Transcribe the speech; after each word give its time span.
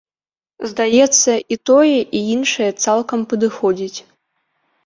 Здаецца, 0.69 1.31
і 1.55 1.57
тое, 1.71 1.99
і 2.21 2.23
іншае 2.37 2.71
цалкам 2.87 3.19
падыходзіць. 3.35 3.99